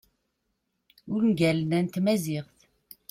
[1.15, 2.57] ungalen-a n tmaziɣt